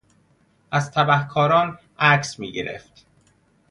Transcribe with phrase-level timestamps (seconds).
[0.71, 3.05] از تبهکاران عکس میگرفت.